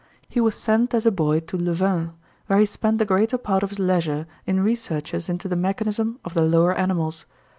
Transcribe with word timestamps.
He 0.27 0.41
was 0.41 0.55
sent 0.55 0.95
as 0.95 1.05
a 1.05 1.11
boy 1.11 1.41
to 1.41 1.57
Louvain, 1.57 2.13
where 2.47 2.57
he 2.57 2.65
spent 2.65 2.97
the 2.97 3.05
greater 3.05 3.37
part 3.37 3.61
of 3.61 3.69
his 3.69 3.77
leisure 3.77 4.25
in 4.47 4.61
researches 4.63 5.29
into 5.29 5.47
the 5.47 5.55
mechanism 5.55 6.19
of 6.25 6.33
the 6.33 6.41
lower 6.41 6.73
animals. 6.73 7.27